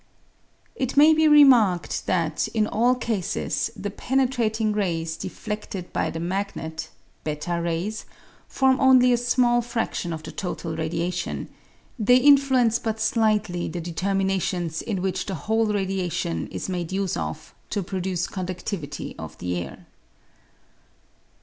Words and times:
It 0.75 0.97
may 0.97 1.13
be 1.13 1.27
remarked 1.27 2.07
that, 2.07 2.47
in 2.55 2.65
all 2.65 2.95
cases, 2.95 3.69
the 3.75 3.91
penetrating 3.91 4.73
rays 4.73 5.15
defleded 5.15 5.91
by 5.93 6.09
the 6.09 6.19
magnet 6.19 6.89
(.S 7.23 7.47
rays) 7.47 8.05
form 8.47 8.79
only 8.79 9.13
a 9.13 9.17
small 9.17 9.61
fradion 9.61 10.11
of 10.11 10.23
the 10.23 10.31
total 10.31 10.75
radiation; 10.75 11.49
they 11.99 12.17
influence 12.17 12.79
but 12.79 12.99
slightly 12.99 13.67
the 13.67 13.79
determinations 13.79 14.81
in 14.81 15.03
which 15.03 15.27
the 15.27 15.35
whole 15.35 15.67
radiation 15.67 16.47
is 16.47 16.67
made 16.67 16.91
use 16.91 17.15
of 17.15 17.53
to 17.69 17.83
produce 17.83 18.25
condudivity 18.25 19.13
of 19.19 19.37
the 19.37 19.55
air. 19.57 19.85